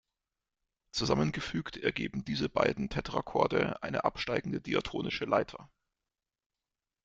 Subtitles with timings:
[0.93, 5.69] Zusammengefügt ergeben diese beiden Tetrachorde eine absteigende diatonische Leiter.